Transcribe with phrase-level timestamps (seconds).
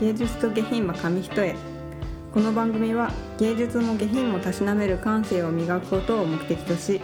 [0.00, 1.54] 芸術と下品は紙一重。
[2.32, 7.02] この番組は芸術も下品もたしなめる感性を磨くことを目的とし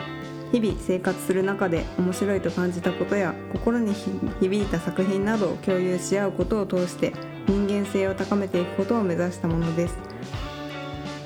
[0.50, 3.92] 日々生活する中で面白いと感じたことや心に
[4.40, 7.12] 響いた作品などを共有し合うことを通して
[7.46, 9.98] 人間性を高めていくことを目指したものです。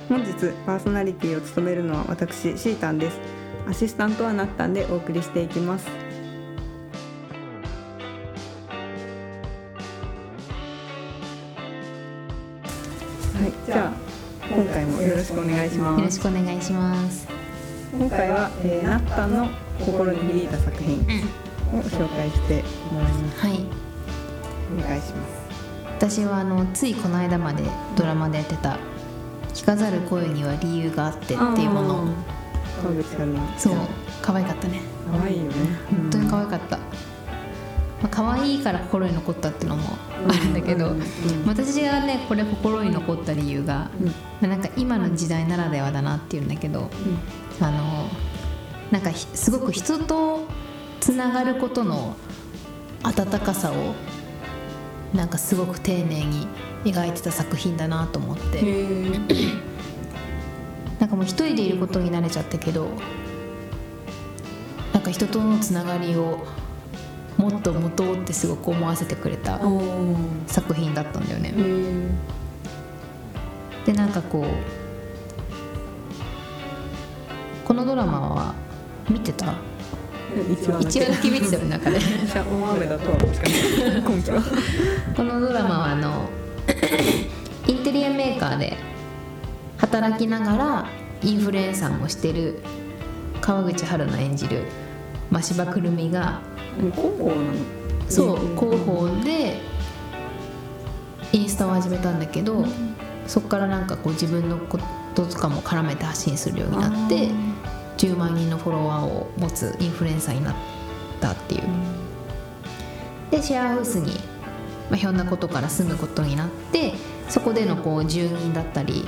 [0.08, 0.32] 本日
[0.66, 3.20] パーソナリティを務めるのは私シータンです。
[3.68, 6.09] アシスタントはなったんでお送りしていきます。
[15.20, 16.00] ろしくお願いします。
[16.00, 17.28] よろしくお願いします。
[17.92, 23.66] 今回は、えー、ナッタンの心に響いた作品を紹介してもらいます、はい。
[24.78, 25.40] お願いします。
[25.98, 27.64] 私はあのついこの間まで
[27.96, 28.78] ドラマでやってた
[29.52, 31.94] 「聞かざる声には理由があって」っていうもの。
[32.04, 32.06] を
[32.82, 33.74] 川口春奈そう。
[34.22, 34.80] 可愛かったね。
[35.12, 35.50] 可愛いよね。
[35.90, 36.78] 本当に可愛かった、
[38.02, 39.96] まあ、可愛いから心に残ったっていうのも
[40.28, 41.06] あるんだけど、うんうん
[41.46, 44.06] 私がねこれ心に残った理由が、うん。
[44.06, 44.12] ま
[44.44, 46.90] あ、なんか今の時代ならではだなっていうんだけど
[47.60, 48.08] あの
[48.90, 50.46] なんかひすごく人と
[51.00, 52.16] つながることの
[53.02, 53.94] 温かさを
[55.14, 56.46] なんかすごく丁寧に
[56.84, 58.62] 描いてた作品だなと思って。
[61.00, 62.90] なんかもう一人でいることに慣れちゃったけど
[64.92, 66.46] なんか人とのつながりを
[67.36, 69.58] もっと持とうってすごく思わせてくれた
[70.46, 71.54] 作品だったんだよね。
[73.86, 74.44] でなんかこう
[77.66, 78.54] このドラマは
[79.08, 79.54] 見てた？
[80.50, 81.30] 一話だけ。
[81.30, 81.98] 見てたよね中で
[85.16, 86.28] このドラマはあの
[87.66, 88.76] インテリアメーカーで
[89.78, 90.86] 働きながら
[91.22, 92.60] インフルエンサーもしてる
[93.40, 94.64] 川口春奈演じる
[95.30, 96.40] 真柴くるみが
[96.80, 97.52] 広報なの
[98.08, 99.60] そう広報で
[101.32, 102.64] インスタを始めたんだけど
[103.26, 104.78] そこからなんかこう自分のこ
[105.14, 107.30] ととかも絡めて発信するようになって
[107.98, 110.54] 10万人のフォロワーを持つインフルエンサーになっ
[111.20, 111.62] たっていう。
[113.30, 114.12] でシェアハウスに、
[114.88, 116.94] まあ、ひょんなことから住むことになって
[117.28, 119.06] そこでのこう住人だったり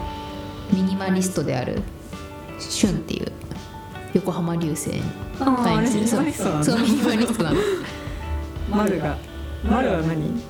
[0.73, 1.83] ミニマリストである
[2.61, 3.33] シュンっていう
[4.15, 4.91] 横浜流星
[5.41, 7.57] あーあれミニマリストなんだそうミニマリストなの。
[8.71, 9.17] 丸が。
[9.65, 10.43] 丸は何？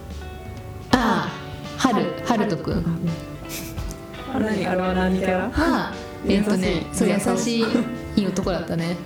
[0.93, 1.29] ああ
[1.79, 2.05] 春。
[2.27, 2.85] 春人くん。
[4.35, 5.93] あ何あれは何キャラは
[6.27, 7.65] えっとねそう優優しいし
[8.17, 8.97] いいい男だったね。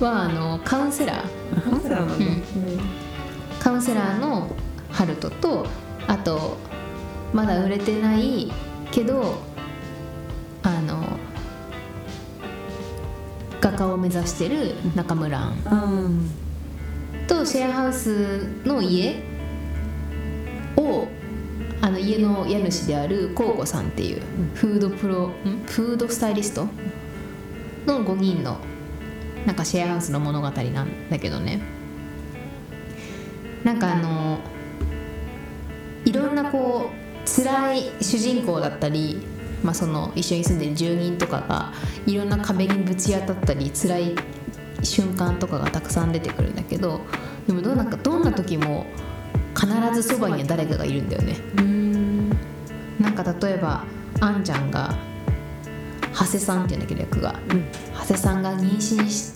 [0.00, 1.62] はあのカウンセラー。
[1.62, 2.08] カウンセラーなん。
[2.08, 2.42] だうん。
[3.60, 4.50] カウンセラーの
[4.90, 5.66] ハルトと
[6.06, 6.56] あと
[7.32, 8.52] まだ売れてない
[8.90, 9.38] けど
[13.76, 15.52] 画家を目指してる中村。
[17.28, 19.22] とシェアハウスの家
[20.76, 21.06] を
[21.82, 24.22] あの家の家主であるコウコさんっていう
[24.54, 25.64] フードプロん？
[25.66, 26.68] フードスタイリスト
[27.86, 28.58] の5人の
[29.44, 31.60] なんかシェアハウスの物語なんだけどね。
[33.62, 34.38] なんかあの
[36.04, 39.20] いろんなこう辛い主人公だったり、
[39.62, 41.72] まあ、その一緒に住んでる住人とかが
[42.06, 44.14] いろんな壁にぶち当たったり辛い
[44.82, 47.00] 瞬間とかがたくさん出てくるんだけど
[47.46, 48.86] でもどうなんかどんな時も
[49.58, 51.36] 必ずそばには誰かがいるんだよね。
[51.58, 52.30] うん。
[53.00, 53.84] なんか例えば
[54.20, 54.94] あんちゃんが
[56.12, 57.34] 長谷さんっていうんだけど役が
[57.94, 59.34] 長谷さんが妊娠し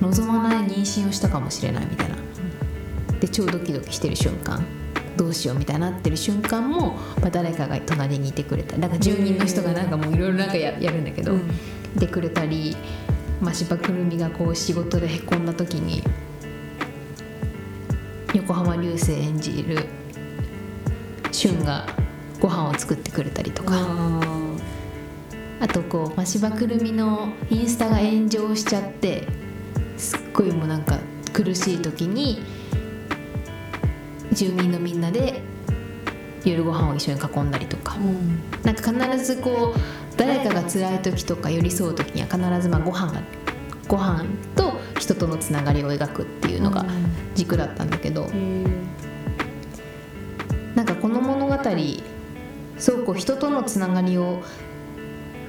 [0.00, 2.16] 望まない妊娠をしたかもしれないみたいな。
[3.20, 4.64] で超ドキドキしてる瞬間
[5.16, 11.50] どうしようみたいになってる瞬間も、まあ、誰かが隣にいてくれたりなんか住人の人がなんかもういろいろなんかややるんだけど、うん
[11.96, 12.76] いてくれたり
[13.40, 16.02] 真柴くるみがこう仕事でへこんだ時に
[18.34, 19.86] 横浜流星演じる
[21.32, 21.86] 俊が
[22.38, 23.74] ご飯を作ってくれたりとか。
[23.74, 24.20] あ
[25.62, 29.28] あとこう真柴くるみのインスタが炎上しちゃって
[29.98, 30.98] すっごいもうなんか
[31.34, 32.42] 苦しい時に
[34.32, 35.42] 住民のみんなで
[36.44, 37.94] 夜ご飯を一緒に囲んだりとか。
[37.94, 38.42] ーうん。
[38.62, 43.22] なんか必ずこう誰かが辛い時とか寄り添う時には必ずまあご飯が
[43.88, 44.24] ご飯
[44.54, 46.84] と人とのつながりを描くっていうのが
[47.34, 48.24] 軸だったんだけど。
[48.24, 49.00] へえ。
[50.74, 51.56] なんかこの物語
[52.78, 54.42] すごくこう人とのつながりを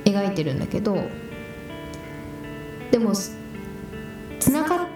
[0.03, 1.07] 描いてるんだけど
[2.91, 3.13] でも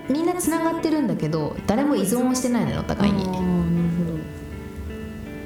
[0.10, 3.26] みんなつながってるんだけど誰も依存をしてないのよお互いに。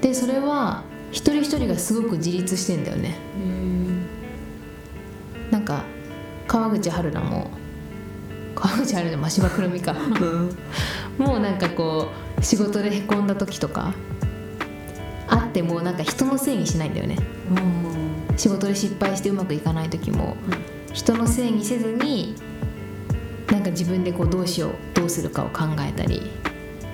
[0.02, 3.16] でそれは一人一人がすごく自立してんだよね。
[5.52, 5.84] なんか
[6.48, 7.50] 川口春奈も
[8.56, 9.96] 川口春奈真柴くるみか。
[11.18, 12.10] もうなんかこ
[12.40, 13.94] う仕事でへこんだ時とか
[15.28, 17.18] あってもなんか人のせいにしないんだよね。
[18.38, 20.38] 仕事で失敗してうまくいかない時も、
[20.94, 22.36] 人のせいにせずに
[23.70, 26.32] か自分でこうどうしようどうするかを考えたり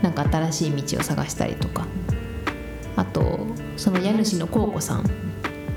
[0.02, 1.86] なんか新しい道を探したりとか。
[2.96, 3.46] あと
[3.78, 5.10] その家主のコウコさん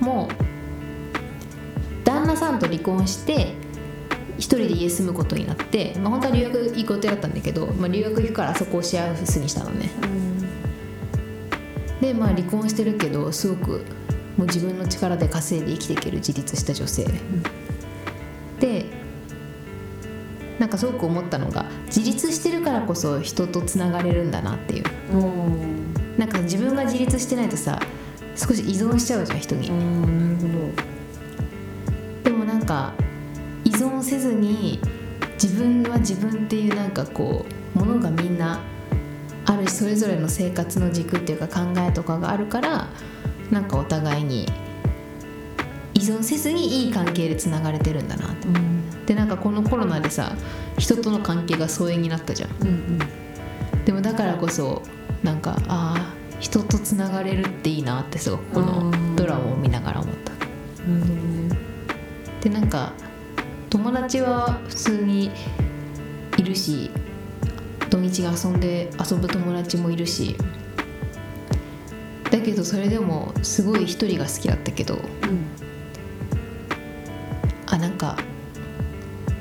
[0.00, 0.28] も
[2.04, 3.54] 旦那さんと離婚して
[4.36, 9.90] 一人で家住むことになって、まあ、本当は留学行く予定だったんだけど、まあ、留学行くからそこをシェアハウスにしたのね。
[12.00, 13.84] でまあ離婚してるけどすごく
[14.36, 17.04] もう自分の力で稼いで生きていける自立した女性、
[18.60, 18.86] で
[20.58, 24.84] なんかすごく思ったのが自立してるからこそ人とつながれるんだなっていう。
[26.18, 27.80] なんか自分が自立してないとさ
[28.34, 29.68] 少し依存しちゃうじゃん人に、
[32.24, 32.92] でもなんか
[33.64, 34.80] 依存せずに
[35.40, 37.46] 自分は自分っていうなんかこ
[37.76, 38.60] うものがみんな
[39.46, 42.88] あるしそれぞれの生活の軸っていうか考えとかがあるから
[43.50, 44.46] なんかお互いに
[45.98, 48.48] 依存せずにいい関係でつながれてるんだなって。
[49.06, 50.36] でなんかこのコロナでさ
[50.76, 52.58] 人との関係が疎遠になったじゃん。
[52.58, 52.98] どうん
[53.84, 54.82] でもだからこそ
[55.22, 60.32] なんかああ人とつながれるっていいなってすごくこのドラマを見ながら思った。
[60.86, 61.48] うん
[62.40, 62.92] でなんか
[63.70, 65.30] 友達は普通に
[66.36, 66.90] いるし
[67.90, 70.36] 土日が遊んで遊ぶ友達もいるし
[72.30, 74.98] だけどそれでもすごい一人が好きだったけどあ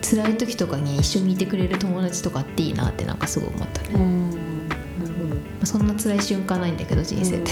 [0.09, 5.65] 辛い時とかに一緒にいてくれる友達とかっていいなってなんかすごい思ったね、まうん。
[5.65, 7.51] そんな辛い瞬間ないんだけど人生って、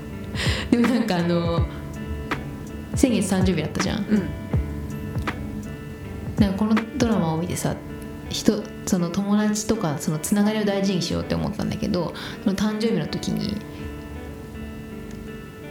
[0.74, 1.66] でもなんかあの
[2.94, 3.98] 先月誕生日だったじゃん。
[3.98, 4.22] うん。
[6.38, 7.74] なんかこのドラマを見てさ
[8.30, 12.14] 人その友達とかそのつながりを大事にしようって思ったんだけど
[12.44, 13.56] その誕生日の時に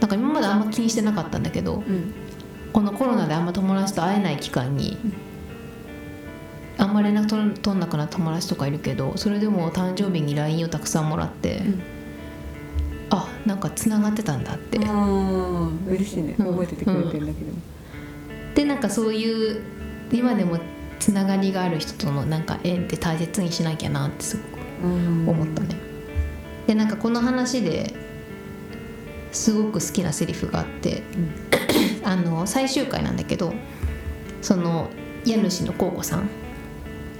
[0.00, 2.12] なんか今まであんま気にしてなかったんだけどうん。
[2.72, 4.98] このコロナであんま友達と会えない期間に
[6.86, 11.82] あんま連絡取んなくなった友達とかいるけどそれでも誕生日に LINE をたくさんもらって、ん。
[13.10, 16.36] あなんかつながってたんだって、ああ嬉しいね。
[16.38, 16.46] うん。
[16.52, 17.52] 覚えててくれてるんだけど。
[18.54, 19.62] でなんかそういう
[20.12, 20.58] 今でも
[21.00, 25.28] つながりがある人とのなんか縁って大切にしなきゃなってすごくうん。
[25.28, 25.76] 思ったね。
[26.66, 27.94] でなんかこの話で
[29.32, 31.02] すごく好きなセリフがあって、
[32.04, 33.52] あの最終回なんだけど
[34.40, 34.88] その
[35.24, 36.30] 家主のコウコさん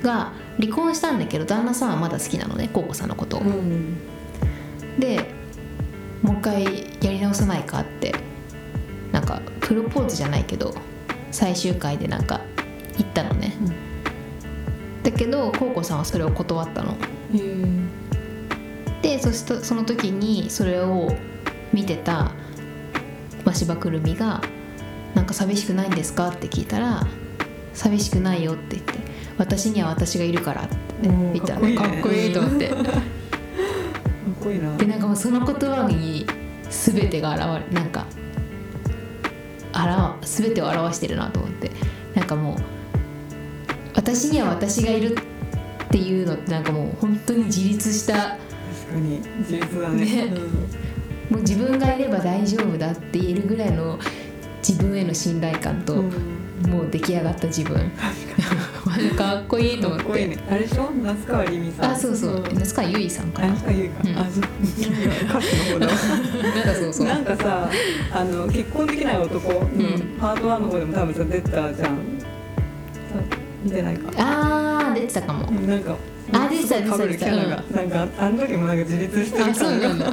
[0.06, 3.41] が離婚したんだけど旦那さんはまだ好きなのねコウコさんのことを。
[3.41, 3.99] うん
[4.99, 5.29] で
[6.23, 6.64] もう一回
[7.03, 8.14] やり直さないかって
[9.12, 10.75] なんかプロポーズじゃないけど
[11.31, 12.41] 最終回でなんか
[12.97, 13.53] 言ったのね、
[15.03, 16.93] だけどコウコさんはそれを断ったの。
[16.93, 16.97] へ
[17.35, 21.14] えでそしたその時にそれを
[21.75, 22.32] 見てた
[23.44, 24.41] 真柴くるみが
[25.14, 27.06] 「なんか寂しくないんですか?」って聞いたら
[27.75, 28.94] 「寂しくないよ」って言って
[29.38, 32.68] 「私には私がいるから」って、言ったらかっこいいねかっこいいと思って。
[32.68, 32.82] かっ
[34.40, 34.76] こいいな。
[34.76, 36.26] でなんかもうその言葉に
[36.70, 38.06] 全てが現れなんか
[39.72, 41.70] あら全てを表してるなと思って。
[42.14, 42.56] なんかもう
[43.94, 48.14] 私には私がいるっていうのってなんかもう本当に自立した。
[48.14, 48.38] 確
[48.93, 50.05] かに自立だね。
[50.05, 50.31] ね。
[51.28, 53.98] もう自分がいれば大丈夫だって言えるぐらいの
[54.66, 56.12] 自分への信頼感と、うん。
[56.70, 57.93] もう出来上がった自分
[59.17, 60.43] かっこいいと思っかっこいいて、ね。
[60.50, 60.91] あれでしょ？
[61.03, 61.91] 那須川りみさん。
[61.93, 62.44] あそうそう。
[62.55, 64.03] 夏川ゆいさんか那須川ゆいか。
[64.05, 64.19] うん。
[64.19, 64.44] あそう。
[64.44, 65.86] 歌手の方だ。
[65.86, 65.93] わ
[66.55, 67.06] なんかそうそう。
[67.06, 67.70] なんかさ
[68.12, 69.65] あの結婚できない男のん。
[70.20, 71.72] パート1の方でも多分さ出てたじゃん。
[71.72, 71.93] さ
[73.65, 74.10] 見てないか。
[74.19, 75.50] あー出てたかも。
[75.53, 75.96] なんか
[76.32, 80.12] あ出てたすごい被るキャラが、なんかあの時もなんか自立してる感がなんだ。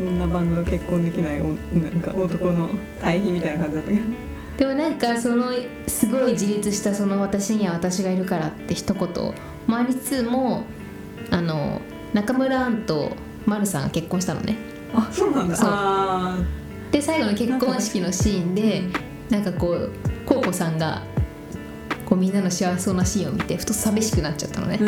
[0.00, 1.44] 女版の結婚できないお
[1.78, 2.70] なんか男の
[3.00, 4.02] 対比みたいな感じだったけど
[4.62, 5.50] でもなんかその
[5.88, 9.08] すごい自立したその私には私がいるからって一言
[9.66, 10.62] もありつつも
[11.32, 11.80] あの
[12.12, 13.10] 中村アンと
[13.44, 14.56] 丸さんが結婚したのね。
[14.94, 15.56] あそうなんだ。
[15.56, 15.68] そう。
[15.68, 16.38] あ
[16.92, 18.82] で最後の結婚式のシーンで
[19.30, 19.90] なんかこう
[20.24, 21.02] コウコさんが
[22.06, 24.78] こうみんなの幸せそうなシーンを見てふと寂しくなっちゃったのね。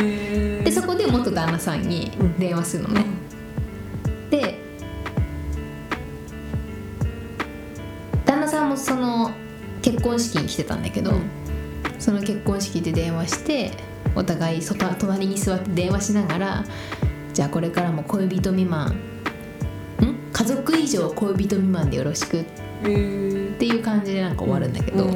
[0.63, 3.05] でそこで元旦那さんに電話するのね、
[4.31, 4.57] で
[8.25, 9.44] 旦那さんもその結
[10.05, 11.13] 婚式に来てたんだけど、
[11.99, 13.71] その結婚式で電話して
[14.15, 16.65] お互いそた隣に座って電話しながら
[17.33, 18.95] じゃあこれからも恋人未満ん？
[20.31, 22.45] 家族以上恋人未満でよろしくっ
[22.83, 25.11] ていう感じでなんか終わるんだけど、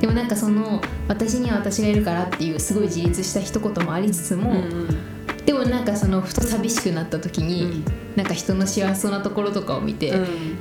[0.00, 4.88] でもなんかその私には私がいるからっていうすごい自立した一言もありつつも、うん
[5.44, 7.82] でもなんかそのふと寂しくなった時に、
[8.14, 10.51] なんか人の幸せそうなところとかを見て、うん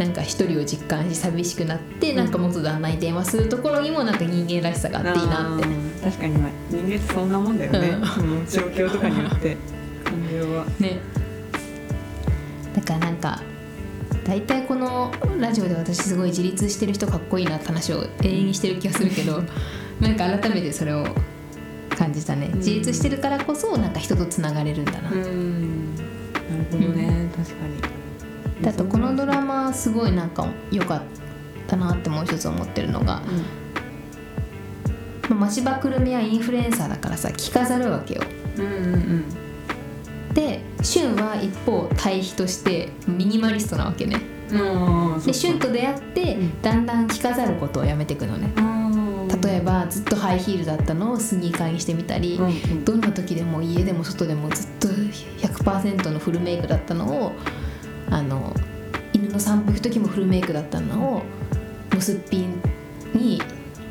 [0.00, 2.16] なんか一人を実感し寂しくなって、うん。
[2.16, 5.64] なんか元旦那に電話するところにもなんか人間らしさがあっていいなって。
[6.02, 9.58] 確かにまあ人間ってそんなもんだよね、その状況とかによって。
[10.02, 11.00] 感情はね。
[12.74, 13.42] だからなんか
[14.24, 19.42] 大体このラジオで私すごい自立してる人かっこいいなって話を永遠にしてる気がするけど
[20.00, 21.04] なんか改めてそれを
[21.90, 22.48] 感じたね。
[22.48, 22.56] ん。
[22.56, 25.94] 自立してるからこそなんか人とつながれるんだな、うん。
[25.94, 26.08] なる
[26.72, 27.99] ほどね、確かに
[28.62, 31.02] だとこのドラマすごいなんか良かっ
[31.66, 33.22] たなってもう一つ思ってるのが、
[35.28, 38.22] まあ、マシバくるみはインフルエンサーだからさ着飾るわけよ。
[38.58, 40.34] うんうんうん。
[40.34, 44.20] でシュンは一方対比としてミニマリストなわけね。
[44.52, 46.62] うんでシュンと出会って、うん。
[46.62, 48.52] だんだん着飾ることをやめていくのね。
[49.42, 52.84] 例えばずっとハイヒールだったのをスニーカーにしてみたり、うんうん。
[52.84, 57.32] どんな時でも家でも外でもずっと100%のフルメイクだったのを
[58.10, 58.54] あの
[59.12, 61.22] 犬の散歩行く時もフルメイクだったのをも
[61.98, 62.60] うすっぴん
[63.14, 63.40] に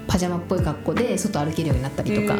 [0.07, 2.35] パジャマっぽい格好で外歩けるようになったりとか、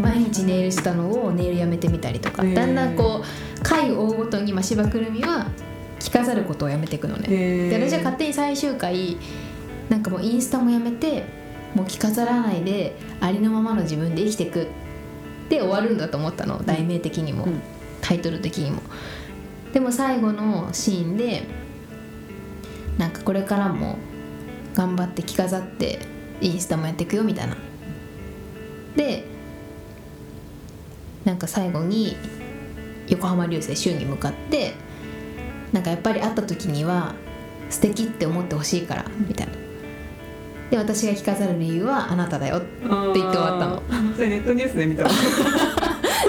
[0.00, 5.46] 毎日ネイルしたのをネイルやめてみたりとか、だんだんこう回を追うごとにまあ芝くるみは
[5.98, 7.28] 着飾ることをやめていくのね。
[7.68, 9.16] で私は勝手に最終回
[9.88, 11.26] なんかもうインスタもやめて
[11.74, 14.68] もう着飾らないでありのままの自分で生きていく
[15.48, 16.62] で終わるんだと思ったの。
[16.64, 17.60] 題名的にも、うん。
[18.00, 18.82] タイトル的にも
[19.76, 21.42] でも最後のシーンで
[22.96, 23.98] なんかこれからも
[24.72, 25.98] 頑張って着飾って
[26.40, 27.58] インスタもやっていくよみたいな。
[28.96, 29.26] で
[31.26, 32.16] なんか最後に
[33.08, 34.72] 横浜流星週に向かって
[35.74, 37.14] なんかやっぱり会った時には
[37.68, 39.52] 素敵って思ってほしいからみたいな。
[40.70, 43.82] で私が着飾る理由はあなただよって言って終わったの。
[44.14, 45.02] それネットニュースで見た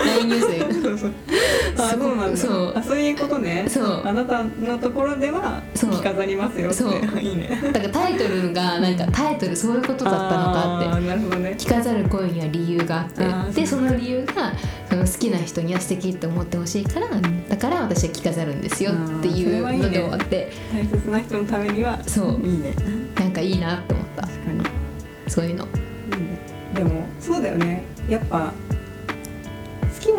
[0.05, 1.27] LINE ニュースで。
[1.77, 2.76] そうそう
[3.63, 4.01] ねそう。
[4.05, 5.91] あなたのところではそう。
[5.91, 6.75] 着飾りますよって。
[6.75, 7.19] そう。
[7.19, 7.49] いいね。
[7.73, 11.07] だからタイトルがなんかタイトルそういうことだったのかって。
[11.07, 11.55] なるほどね。
[11.57, 13.11] 着飾る声には理由があっ
[13.47, 13.61] て。
[13.61, 14.53] でその理由が
[14.89, 17.07] その好きな人には素敵って思ってほしいから
[17.49, 20.51] だから私は着飾るんですよっていうので終わって。
[20.73, 22.01] 大切な人のためには。
[22.05, 22.41] そう。
[22.41, 22.73] いいね。
[23.15, 24.21] なんかいいなって思った。
[24.23, 24.63] 確かに。
[25.27, 25.65] そういうの。
[25.65, 25.71] いい
[26.21, 26.39] ね
[26.73, 27.83] でもそうだよね。
[28.09, 28.53] やっぱ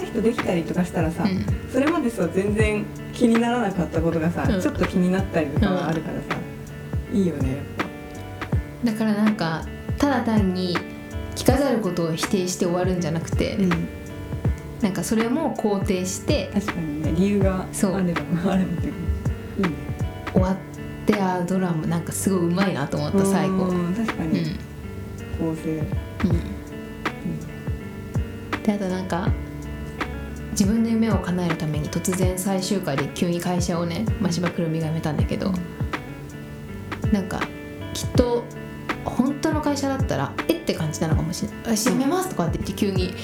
[0.08, 1.44] 人できたりとかしたらさ、うん。
[1.70, 4.60] それまでさ全然気にならなかったことがさ、うん。
[4.60, 6.40] ちょっと気になったりとかはあるからさ、
[7.12, 8.90] いいよねやっぱ。
[8.92, 9.64] だからなんか
[9.98, 10.76] ただ単に
[11.34, 13.88] 着飾ることを否定して終わるんじゃなくて、うん、
[14.80, 18.20] なんかそれも肯定して確かにね理由がそうあれば
[18.52, 18.92] あればっていう
[19.58, 19.70] いいね
[20.32, 20.56] 終わっ
[21.06, 23.64] てあドラマなんかすごいうまいなと思った最後。
[23.64, 24.32] うん確かうん。
[24.32, 24.44] に
[25.38, 25.82] 構成、う
[28.58, 28.62] ん。
[28.62, 29.28] であとなんか
[30.58, 35.52] 自分の夢を叶えるために突然最終回で急に会社をね真柴くるみが辞めたんだけど
[37.12, 37.40] なんか
[37.94, 38.42] きっと
[39.04, 43.14] 本当の会社だったらえって感じなのかもしれない「私辞めます」とかって言って急に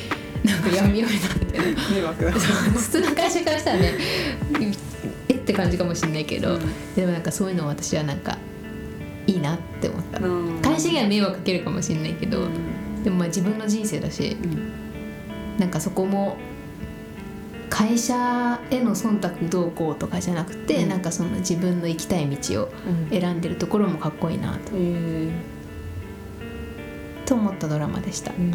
[0.44, 2.30] なんか闇闇になってる迷惑だ。
[2.30, 3.94] 普通の会社からしたらね
[5.28, 6.94] えって感じかもしれないけど、うん。
[6.94, 8.38] でもなんかそういうのを私はなんか
[9.26, 10.62] いいなって思った、うん。
[10.62, 13.02] 会社には迷惑かけるかもしれないけど、うん。
[13.02, 15.58] でもまあ自分の人生だしうん。
[15.58, 16.36] なんかそこも
[17.74, 20.88] 会社への忖度どうこうとかじゃなくて、うん。
[20.90, 22.72] なんかその自分の行きたい道を
[23.10, 25.32] うん選んでるところもかっこいいなとえ
[27.26, 28.30] と思ったドラマでした。
[28.30, 28.52] ー、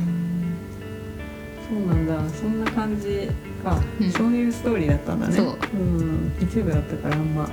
[1.67, 2.33] そうなんだ。
[2.33, 3.29] そんな感じ
[3.61, 4.09] か、うん。
[4.09, 5.35] そういうストーリーだったんだね。
[5.35, 5.57] そう。
[5.73, 6.31] うん。
[6.39, 7.49] 一部だったからあんま。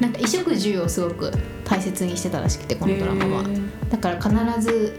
[0.00, 1.32] なんか衣食住をすごく
[1.64, 3.44] 大切にしてたらしくてこのドラマは。
[3.88, 4.92] だから必ず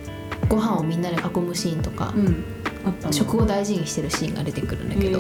[0.50, 2.44] ご飯をみんなで囲むシーンとか、うん。
[3.12, 5.20] 食を大事にしてるシーンが出てくるんだけど、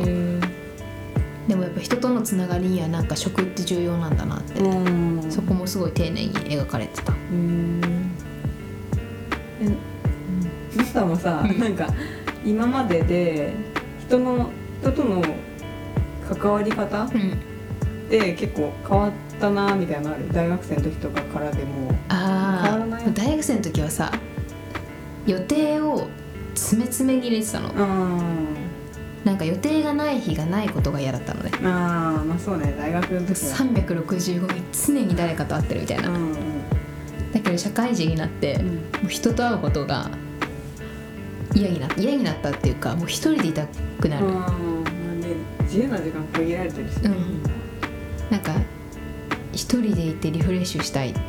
[1.48, 5.32] でもやっぱ人とのつながりにはなんか食って重要なんだなって、うん。
[5.32, 7.14] そこもすごい丁寧に描かれてた。
[7.14, 8.06] へー
[9.62, 9.70] え
[10.76, 11.60] マスターもさ、うん。
[11.60, 11.88] なんか
[12.44, 13.54] 今までで
[14.08, 14.50] 人の
[14.82, 15.24] 人との
[16.28, 17.38] 関わり方っうん。
[18.10, 20.32] て結構変わったなみたいなのある？
[20.32, 21.92] 大学生の時とかからでも。
[22.10, 23.06] 変わあらない？
[23.06, 24.12] あ大学生の時はさ
[25.26, 26.08] 予定を
[26.54, 27.70] 詰め詰めに入れてたの。
[27.70, 28.65] うん
[29.26, 31.52] なんか予定がない日がないことが嫌だったのね。
[31.64, 32.76] ああまあそうね。
[32.78, 33.56] 大学の時は。
[33.58, 36.34] 365日常に誰かと会ってるみたいな、うん
[37.34, 38.68] だけど社会人になって、うん。
[38.68, 40.12] もう人と会うことが
[41.56, 42.00] 嫌になった。
[42.00, 43.66] 嫌になったっていうかもう一人でいた
[44.00, 47.44] くなる、うんまあね自由な時間限られてるしねうん。
[48.30, 48.54] なんか
[49.54, 51.20] 一人でいてリフレッシュしたいって。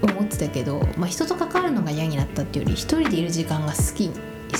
[0.00, 4.12] 思ってたけど、まあ、人と関わるのが嫌になったっていうより一人でいる時間が好き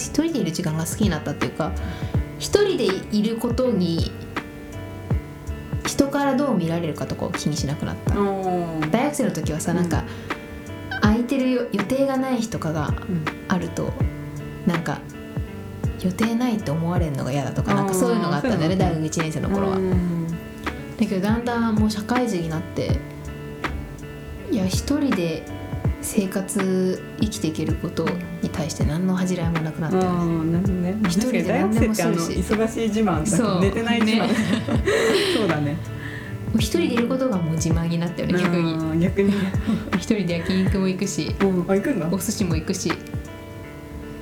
[0.06, 1.72] 一人でいる時間が好きになったっていうか
[2.38, 2.84] 一人で
[3.16, 4.12] いることに
[5.86, 8.16] 人からどう見られるかとかを気にしなくなった。
[8.16, 9.78] うん大学生の時はさうん。
[9.78, 10.04] なんか、
[11.00, 12.92] 空いてるよ予定がない日とかが
[13.48, 13.92] あると
[14.66, 15.00] なんか
[16.00, 20.26] 予定ないって思われるのが嫌だとかなんかそういうのがあったんだよね大学1年生の頃は、うん。
[20.28, 20.36] だ
[20.98, 23.00] けどだんだんもう社会人になって
[24.50, 25.44] いや一人で
[26.00, 28.06] 生活生きていけること
[28.42, 33.60] に対して何の恥じらいもなくなったよね、一人で何でもするし忙しい自慢そう。
[33.60, 34.26] 寝てない自慢。
[34.28, 34.34] ね。
[35.36, 35.76] そうだね。
[36.54, 38.72] 一人でいることがもう自慢になったよね逆に。
[38.74, 39.32] うん逆に。
[39.98, 42.08] 一人で焼肉も行くしうんあ行くんだ？
[42.10, 42.92] お寿司も行くし。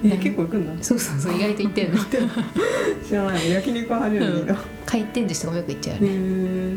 [0.04, 0.82] え結構行くんだ？
[0.82, 1.98] そうそうそう意外と行ってんの。
[3.06, 3.50] 知らない。
[3.50, 4.54] 焼肉は初めて
[4.86, 6.08] 回転寿司とかもよく行っちゃうよね。
[6.12, 6.76] え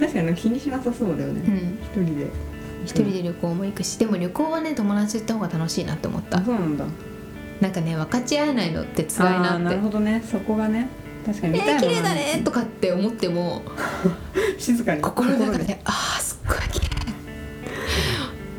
[0.00, 1.40] 確かに気にしなさそうだよね。
[1.46, 2.02] うん。
[2.02, 2.26] 一人で
[2.84, 6.38] 一人で旅行も行くしでも旅行はね友達と行った方が楽しいなって思った。
[6.38, 6.84] あそうなんだ。
[7.60, 9.64] なんかね分かち合えないのって辛いあーなって。
[9.64, 10.22] なるほどね。
[10.30, 10.88] そこがね
[11.24, 13.62] 確か「えに見たいも綺麗だね」とかって思っても
[14.58, 15.02] 静かに。
[15.02, 16.86] 心の中で「あーすっごい綺麗。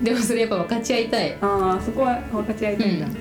[0.04, 1.38] でもそれやっぱ分かち合いたい。
[1.42, 3.18] ああそこは分かち合いたいんだ、うん。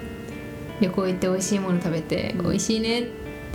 [0.80, 2.42] 旅行行って美味しいもの食べてうん。
[2.44, 3.10] 美味しいねって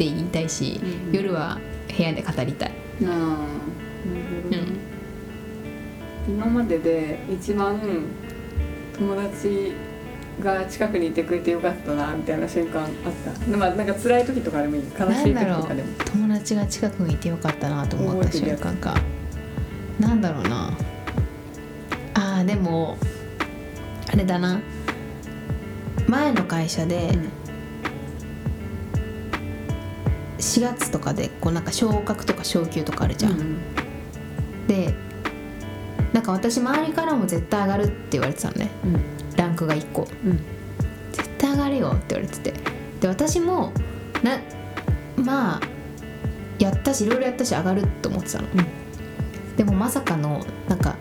[0.06, 1.16] 言いたいし、うん。
[1.16, 1.60] 夜は
[1.96, 2.72] 部屋で語りたい。
[3.04, 3.38] ああなる
[4.44, 4.64] ほどね、
[6.28, 7.80] 今までで一番
[8.98, 9.74] 友達
[10.42, 12.90] が近くにいてくれてよかったなみたいな瞬間あっ
[13.50, 13.58] た？
[13.58, 14.84] まあなんか辛い時とかでもいい。
[14.84, 15.90] 悲しい時とかでも。
[16.06, 18.96] 友達が近くにいてよかったなと思った瞬間か。
[20.00, 20.78] なんだろうな。
[22.14, 22.98] あーでも
[24.12, 24.62] あれだな。
[26.08, 27.12] 前の会社で
[30.40, 33.58] 4月とかでこうなんか昇格とか昇給とかあるじゃん、うん。
[34.68, 34.94] で
[36.14, 38.70] なんか私周りからも絶対上がるって言われてたのね。
[38.84, 39.36] うん。
[39.38, 40.08] ランクが1個。
[40.26, 40.38] うん。
[41.12, 42.54] 絶対上がるよって言われてて。
[43.00, 43.72] で私も
[44.22, 44.40] な
[45.16, 45.62] まあ
[46.60, 49.56] やったしいろいろやったし上がると思ってたの、うん。
[49.56, 50.96] でもまさかのなんか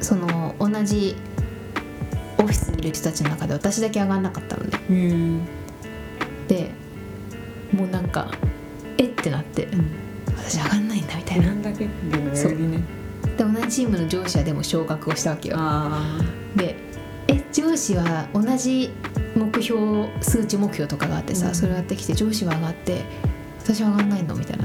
[0.00, 1.16] その同じ
[2.38, 4.80] オフィスにいる人たちの中で私だけ上がんなかったのね。
[4.88, 5.46] うん
[6.46, 6.70] で
[7.72, 8.30] もうなんか
[12.10, 12.98] たいななんだけでもよりね
[13.36, 15.56] で同じチームの上司はでも昇格をしたわけよ。
[15.58, 16.20] あ
[16.56, 16.76] で
[17.28, 18.90] え上司は同じ
[19.36, 21.54] 目標数値目標とかがあってさ、うん。
[21.54, 23.04] それをやってきて上司は上がって
[23.60, 24.64] 私は上がんないのみたいな。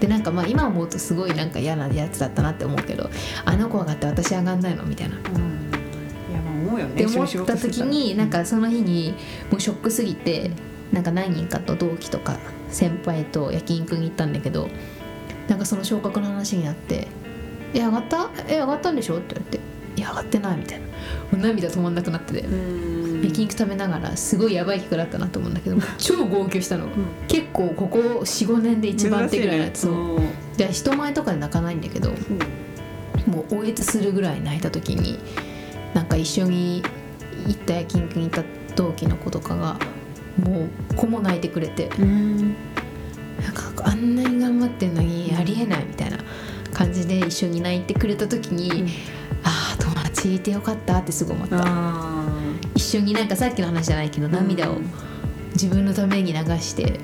[0.00, 3.08] でなんかまあ今思うとすごいなんか嫌なやつだったなって思うけど
[3.44, 5.16] あの子上がって私上がんないのみたいな。
[5.16, 9.14] うん、思うよねて思った時になんかその日に
[9.50, 10.50] もうショックすぎて
[10.92, 12.36] なんか何人かと同期とか
[12.68, 14.68] 先輩と焼肉に行ったんだけど
[15.48, 17.08] なんかその昇格の話になって
[17.74, 18.30] 「え上がった？
[18.48, 19.60] え上がったんでしょ?」って言われて
[19.96, 20.86] 「いや上がってない」みたいな。
[20.86, 20.92] も
[21.32, 23.22] う涙止まんなくなっててうん。
[23.22, 26.88] 焼肉食べながらすごいやばい企画だったなと思うんだけど超号泣したの、
[27.28, 29.58] 結構ここ45年で一番手ぐらい。
[29.58, 30.34] のやつを、珍しいね
[30.68, 33.32] で人前とかで泣かないんだけどうん。
[33.32, 35.18] もうおえつするぐらい泣いた時に
[35.94, 36.82] なんか一緒に
[37.46, 38.42] 行った焼肉に行った
[38.74, 39.78] 同期の子とかが
[40.44, 42.54] もう子も泣いてくれてうん
[43.84, 46.18] あんなに頑張ってんのにありえないみたいな
[46.72, 48.88] 感じで一緒に泣いてくれた時に、うん。
[49.44, 51.58] ああ友達いてよかったってすごい思った。
[51.60, 52.26] あ
[52.74, 54.78] 一緒になんかさっきの話じゃないけど涙を
[55.52, 57.00] 自分のために流して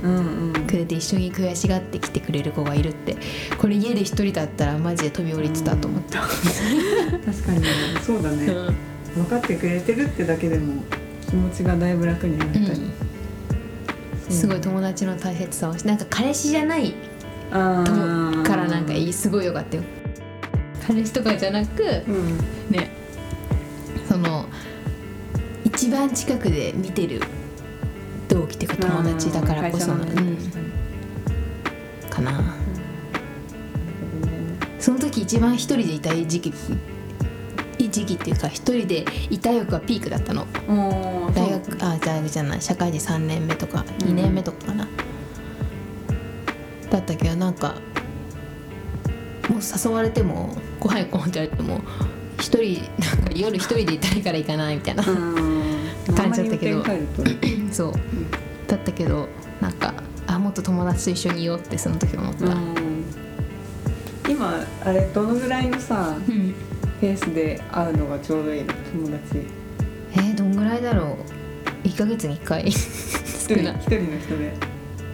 [0.66, 3.16] くれて一緒に悔しがってきてくれる子がいるって。
[3.58, 6.20] これ家で一人だったらマジで飛び降りてたと思った、
[7.26, 7.60] 確かに。
[7.60, 7.68] ね
[8.04, 8.46] そうだね。
[9.14, 10.82] 分かってくれてるってだけでも
[11.28, 13.07] 気持ちがだいぶ楽になったり、うん
[14.28, 16.94] すごい友達の大切さをしなんか彼氏じゃない
[17.50, 19.82] からなんかいいすごいよかったよ。
[20.86, 22.38] 彼氏とかじゃなくうん。
[22.70, 22.90] ね。
[24.08, 24.46] その
[25.64, 27.22] 一番近くで見てる
[28.28, 30.36] 同期っていうか友達だからこその、うん。
[32.02, 32.32] 確かな。
[32.32, 32.50] なるほ
[34.20, 34.38] どね
[34.78, 36.52] その時一番一人でいたい時期
[37.90, 40.46] 時期っていうか一人でいた欲がピークだったの
[42.28, 42.62] じゃない？
[42.62, 44.08] 社会人3年目とかうん。
[44.08, 44.88] 2年目とかかな、
[46.90, 47.74] だったけどなんか
[49.48, 51.80] もう誘われても「ご飯行こう」って言われても
[52.40, 55.58] 一人なんか夜一人でいたいから行かないみたいな、うん。
[56.14, 56.84] 感じだったけど。
[57.72, 57.92] そう。
[58.66, 59.28] だったけど
[59.60, 59.94] なんか
[60.26, 63.04] あもっと友達と一緒にいようってその時思った、とうん。
[64.28, 66.54] 今あれどのぐらいのさうん。
[67.00, 68.74] ペースで会うのがちょうどいいの？
[68.92, 69.46] 友達。
[70.12, 71.37] えー、どんぐらいだろう
[71.84, 72.66] 1ヶ月に1回。
[72.66, 72.76] 一
[73.48, 74.52] 少ない人一人の人で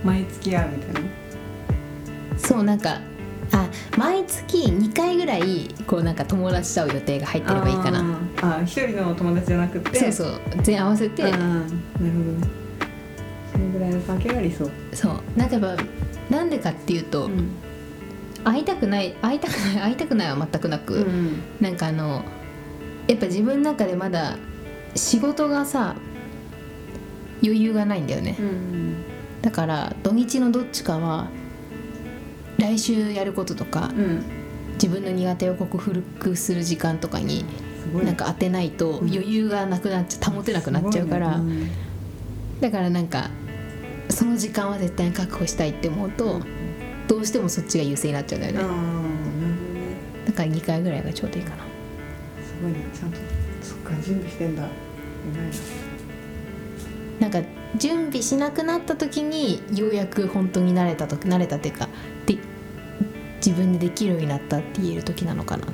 [0.03, 1.11] 毎月会うみたいな？
[2.39, 3.01] そうなんか
[3.53, 8.19] あ毎月2回ぐらいこうなんか友達と会う予定が入ってればいいかな。
[8.43, 9.99] あ一人の友達じゃなくて？
[9.99, 10.41] そうそう。
[10.63, 11.65] 全員合わせてなるほどね。
[13.53, 14.69] それぐらいの関係が理想。
[14.93, 15.21] そう。
[15.37, 15.85] なんかやっぱ
[16.29, 17.51] なんでかっていうと、うん。
[18.43, 21.43] 会いたくない会いたくない会いたくないは全くなく、うん。
[21.61, 22.25] なんかあの
[23.07, 24.37] やっぱ自分の中でまだ
[24.95, 25.95] 仕事がさ
[27.45, 29.05] 余裕がないんだよね、うん
[29.43, 31.29] だから土日のどっちかは
[32.57, 34.25] 来週やることとかうん。
[34.75, 37.45] 自分の苦手を克服する時間とかに
[37.93, 39.11] なんか当てないとうん。
[39.11, 41.71] 余裕がなくなっちゃ保てなくなっちゃうから、すごいね。
[42.61, 43.29] だからなんか
[44.09, 46.41] その時間は絶対に確保したいって思うと、
[47.07, 48.61] どうしてもそっちが優勢になっちゃうんだよね。
[50.27, 51.65] だから2回ぐらいがちょうどいいかな。
[52.43, 52.79] すごいね。
[52.95, 53.19] ちゃんと
[53.61, 54.63] そっか準備してんだ。
[55.35, 55.53] 偉いな
[57.29, 57.41] んか
[57.77, 61.89] 準備しなくなった時にようやく本当に慣れた時慣れたっていうか
[62.27, 62.39] で
[63.37, 65.67] 自分でできるようになったって言える時なのかな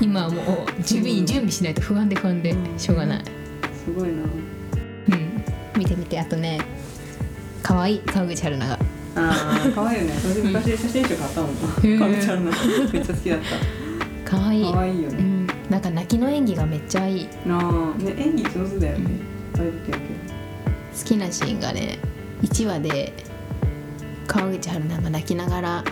[0.00, 3.24] 今はもう準備準備しないと不安で不安でしょうがない、
[3.72, 4.22] すごいな。
[4.22, 5.44] うん、
[5.76, 6.60] 見てみてあとね
[7.62, 8.86] 可愛い川口春奈が。
[9.18, 10.14] ああ可愛いよね。
[10.14, 11.50] 私昔写真集買ったもん。
[11.50, 12.44] へーかみちゃん。
[12.44, 12.50] の
[12.92, 13.38] めっちゃ好きだっ
[14.24, 14.64] 可愛い。
[14.64, 15.16] た可愛いよね。
[15.18, 17.28] うん、なんか泣きの演技がめっちゃいい。
[17.46, 19.10] なあね演技上手だよね。
[19.54, 19.98] あれ出てる
[20.98, 21.98] 好きなシーンがね
[22.42, 23.12] 1話で
[24.26, 25.84] 川口春奈が泣きながら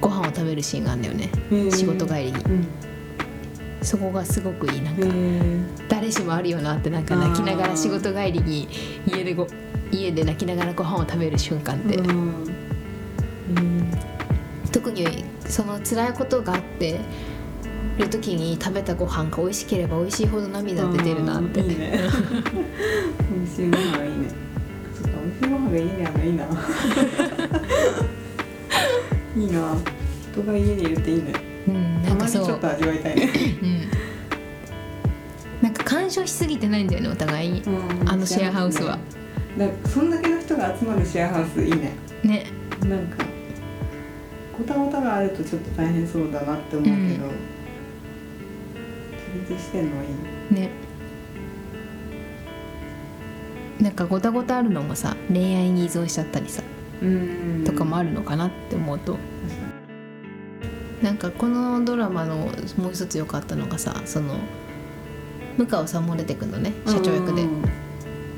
[0.00, 1.30] ご飯を食べるシーンがあるんだよね。
[1.70, 2.38] 仕事帰りに。
[2.44, 2.68] うん。
[3.82, 4.82] そこがすごくいい。
[4.82, 8.68] なんへかえ誰しもあるよなってなんか泣きながら仕事帰りに
[9.06, 9.46] 家でご
[9.90, 12.46] 家で泣きながらご飯を食べる瞬間って、うん。
[14.72, 17.00] 特にその辛いことがあって
[17.98, 22.00] る時に食べたご飯が美味しければ美味しいほど涙って出るなって、いいね。
[23.30, 24.28] 美味しいご飯がいいね。
[24.94, 26.44] そっか美味しいご飯がいいねあのいいな。
[29.36, 29.76] いいな。
[30.32, 31.32] 人が家にいるっていいね。
[31.68, 32.46] うん、なたんかそう。
[32.46, 33.30] ちょっと味わいたいね。
[33.62, 33.80] うん、
[35.62, 37.50] なんか干渉しすぎてないんだよねお互い。
[37.50, 37.62] に、
[38.04, 38.98] あのシェアハウスは。
[39.58, 41.92] だそんだけの人が集まるシェアハウスいいね。
[42.22, 42.46] ね。
[42.80, 43.24] なんか
[44.56, 47.06] ごたごたがあるとちょっと大変そうだなって思うけど、うん。
[47.08, 47.55] 自
[49.40, 50.54] 立してんのはいい。
[50.54, 50.60] ね。
[50.60, 50.70] ね
[53.80, 56.62] なんかごたごたあるのもさ恋愛に依存しちゃったりさ
[57.02, 57.64] うん。
[57.64, 59.18] とかもあるのかなって思うと、
[61.02, 62.36] なんかこのドラマの
[62.78, 64.38] もう一つ良かったのがさその
[65.58, 67.62] 向川さんも出てくるのね社長役でうん。
[67.62, 67.68] で。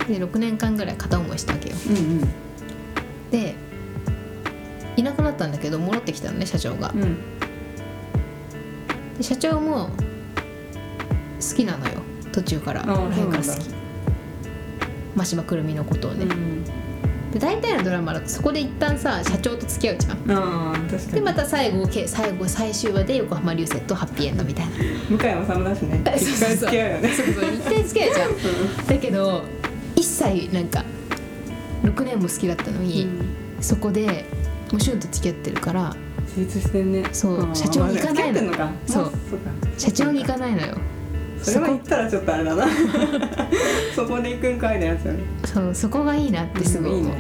[0.09, 1.77] 6年間ぐらい片思いしたわけよ。
[1.89, 2.21] うん
[3.31, 3.55] で
[4.97, 6.91] いなくなったんだけど戻ってきたのね社長が。
[6.93, 7.19] うんうん。
[9.17, 9.91] で社長も
[11.41, 12.03] 好きなのよ。
[12.33, 12.83] 途中から。
[12.83, 13.79] あー前から好き。
[15.17, 16.27] 真島くるみのことをね、
[17.33, 20.89] で大体のドラマだとそこで一旦さ社長と付き合うじゃん。
[21.13, 24.73] でまた最後け最後最終話で横浜流星とハッピーエンドみたいな。
[25.09, 26.01] 向井治だしね。
[26.17, 27.09] 一回付き合うよね。
[27.09, 27.55] そうそう。
[27.55, 28.87] 一回付き合うじゃん。
[28.87, 29.43] だけど
[29.97, 30.85] 一切なんか
[31.83, 33.09] 6年も好きだったのに、
[33.61, 34.27] そこで
[34.71, 35.95] もうシュンと付き合ってるから
[36.29, 37.05] 自立してんね。
[37.13, 38.53] そう社長に行かないの。
[38.87, 39.13] そう。
[39.77, 40.79] 社長に行かないのよ
[41.43, 42.67] それは言ったらちょっとあれだな。
[43.95, 45.21] そこで行くんかいなやつよね。
[45.45, 47.05] そうそこがいいなってすごい思う。
[47.05, 47.17] いいね。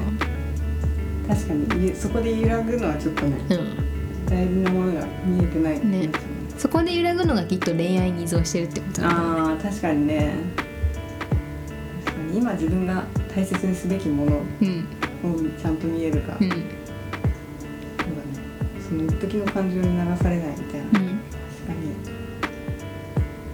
[1.29, 4.27] 確かにゆそこで揺らぐのはちょっとねうん。
[4.27, 6.11] 大事なものが見えてないね。
[6.57, 10.33] そこで揺らぐのがきっと恋愛に依存してるってことなんだよねあー確かにね。
[12.05, 13.05] 確かに今自分が
[13.35, 14.85] 大切にすべきものをうん。
[15.61, 16.49] ちゃんと見えるか、うん。
[16.49, 16.65] そうだね。
[18.89, 21.01] その一時の感情に流されないみたいな、確か
[21.69, 22.18] うんに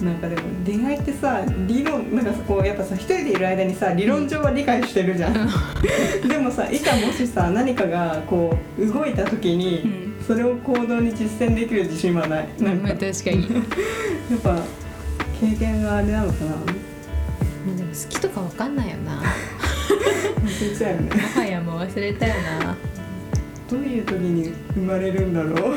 [0.05, 5.35] なんかでも恋愛ってさ理論なんかこうやっぱさ一人でいる間にさ理論上は理解してるじゃん、
[6.29, 10.05] でもさいざもしさ何かがこう動いた時に、うん。
[10.27, 12.49] それを行動に実践できる自信はない。
[12.59, 12.89] なんか。
[12.89, 13.43] まあ確かに。
[14.31, 14.59] やっぱ
[15.39, 16.51] 経験があれなのかな。
[16.51, 16.57] ま
[17.75, 19.23] あでも好きとかわかんないよな。
[20.43, 21.11] 忘れちゃうよね。
[21.15, 22.77] もはやもう忘れたよな。
[23.71, 25.75] どういう時に生まれるんだろう